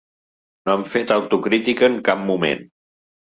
[0.69, 2.65] No han fet autocrítica en cap moment.